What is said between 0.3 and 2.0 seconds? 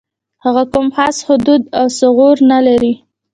هغه کوم خاص حدود او